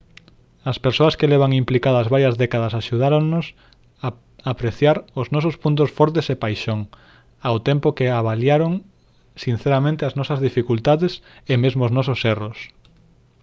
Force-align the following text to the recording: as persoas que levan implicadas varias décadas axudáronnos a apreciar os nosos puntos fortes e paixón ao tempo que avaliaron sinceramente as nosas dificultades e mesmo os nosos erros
as 0.71 0.77
persoas 0.85 1.17
que 1.19 1.31
levan 1.33 1.57
implicadas 1.61 2.11
varias 2.15 2.35
décadas 2.43 2.73
axudáronnos 2.81 3.45
a 4.07 4.09
apreciar 4.53 4.97
os 5.21 5.27
nosos 5.35 5.55
puntos 5.63 5.89
fortes 5.97 6.25
e 6.33 6.41
paixón 6.43 6.79
ao 7.47 7.57
tempo 7.69 7.95
que 7.97 8.07
avaliaron 8.19 8.73
sinceramente 9.45 10.01
as 10.05 10.13
nosas 10.19 10.39
dificultades 10.47 11.11
e 11.51 11.53
mesmo 11.63 11.81
os 11.87 11.95
nosos 11.97 12.19
erros 12.35 12.57